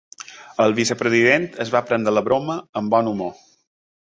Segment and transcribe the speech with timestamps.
[0.63, 3.33] El vicepresident es va prendre la broma amb bon humor.